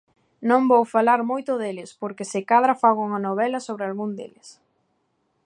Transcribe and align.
Non 0.49 0.61
vou 0.71 0.83
falar 0.95 1.21
moito 1.31 1.51
deles, 1.61 1.89
porque 2.01 2.29
se 2.31 2.39
cadra 2.51 2.79
fago 2.81 3.01
unha 3.07 3.23
novela 3.27 3.59
sobre 3.67 3.83
algún 3.85 4.11
deles. 4.19 4.47